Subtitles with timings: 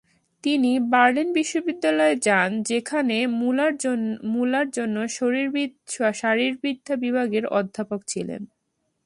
[0.43, 3.17] তিনি বার্লিন বিশ্ববিদ্যালয়ে যান, যেখানে
[4.31, 4.95] মুলার তখন
[6.21, 8.41] শারীরবিদ্যা বিভাগের অধ্যাপক ছিলেন।